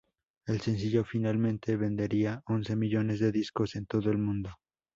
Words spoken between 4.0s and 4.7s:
el mundo.